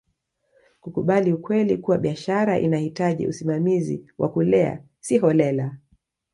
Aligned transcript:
kukubali 0.81 1.33
ukweli 1.33 1.77
kuwa 1.77 1.97
biashara 1.97 2.59
inahitaji 2.59 3.27
usimamizi 3.27 4.11
wa 4.17 4.29
kulea 4.29 4.83
si 4.99 5.17
holela 5.17 5.77